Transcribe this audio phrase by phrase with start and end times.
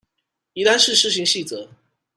[0.53, 1.69] 宜蘭市施行細則